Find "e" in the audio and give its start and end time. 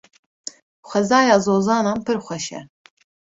2.59-2.61